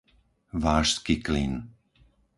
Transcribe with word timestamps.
Vážsky 0.57 1.15
Klin 1.21 1.53